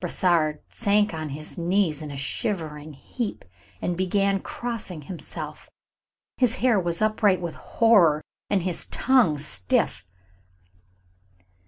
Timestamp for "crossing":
4.40-5.02